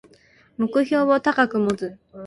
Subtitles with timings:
[0.57, 1.95] 目標を高く持つ